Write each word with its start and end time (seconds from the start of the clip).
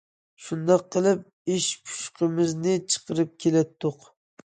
شۇنداق 0.45 0.83
قىلىپ 0.95 1.51
ئىچ 1.57 1.69
پۇشۇقىمىزنى 1.91 2.77
چىقىرىپ 2.91 3.41
كېلەتتۇق. 3.47 4.15